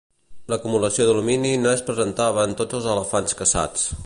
L'acumulació 0.53 1.05
d'alumini 1.09 1.51
no 1.67 1.75
es 1.75 1.85
presentava 1.91 2.49
en 2.49 2.59
tots 2.63 2.79
els 2.81 2.93
elefants 2.97 3.43
caçats. 3.43 3.91